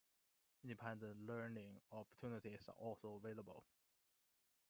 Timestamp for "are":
2.67-2.71